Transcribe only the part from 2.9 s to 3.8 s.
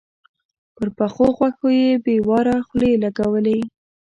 لګولې.